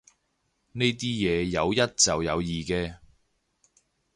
[0.71, 2.95] 呢啲嘢有一就有二嘅